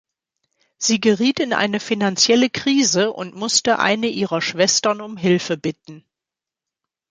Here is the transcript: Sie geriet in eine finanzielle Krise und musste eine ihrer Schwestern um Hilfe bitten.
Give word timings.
Sie 0.79 0.99
geriet 0.99 1.39
in 1.39 1.53
eine 1.53 1.79
finanzielle 1.79 2.49
Krise 2.49 3.13
und 3.13 3.35
musste 3.35 3.77
eine 3.77 4.07
ihrer 4.07 4.41
Schwestern 4.41 4.99
um 4.99 5.15
Hilfe 5.15 5.57
bitten. 5.57 6.03